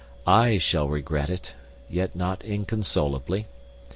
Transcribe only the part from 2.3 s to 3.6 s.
inconsolably.